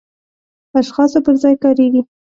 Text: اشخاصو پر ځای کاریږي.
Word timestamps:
اشخاصو 0.79 1.19
پر 1.25 1.35
ځای 1.41 1.55
کاریږي. 1.63 2.01